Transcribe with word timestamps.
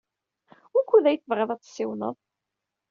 Wukud 0.73 1.05
ay 1.05 1.17
tebɣiḍ 1.19 1.49
ad 1.51 1.61
tessiwleḍ? 1.61 2.15